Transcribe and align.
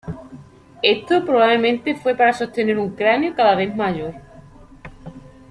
Esto 0.81 1.23
probablemente 1.23 1.93
fue 1.93 2.15
para 2.15 2.33
sostener 2.33 2.79
un 2.79 2.95
cráneo 2.95 3.35
cada 3.35 3.53
vez 3.53 3.75
mayor. 3.75 4.15